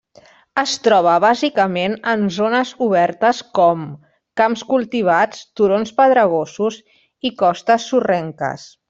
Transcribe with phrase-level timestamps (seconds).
[0.59, 3.83] Es troba bàsicament en zones obertes com:
[4.43, 6.83] camps cultivats, turons pedregosos
[7.31, 8.71] i costes sorrenques.